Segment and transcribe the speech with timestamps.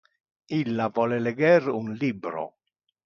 [0.59, 2.47] Illa vole leger un libro.